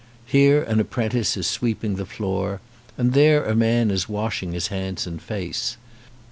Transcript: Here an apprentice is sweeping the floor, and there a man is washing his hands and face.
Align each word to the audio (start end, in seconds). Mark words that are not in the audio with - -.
Here 0.25 0.63
an 0.63 0.79
apprentice 0.79 1.37
is 1.37 1.45
sweeping 1.45 1.93
the 1.95 2.07
floor, 2.07 2.59
and 2.97 3.13
there 3.13 3.45
a 3.45 3.53
man 3.55 3.91
is 3.91 4.09
washing 4.09 4.51
his 4.51 4.69
hands 4.69 5.05
and 5.05 5.21
face. 5.21 5.77